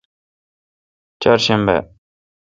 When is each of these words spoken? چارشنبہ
چارشنبہ 1.21 1.77